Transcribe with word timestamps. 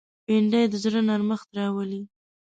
بېنډۍ 0.25 0.63
د 0.71 0.73
زړه 0.83 1.01
نرمښت 1.09 1.47
راولي 1.57 2.01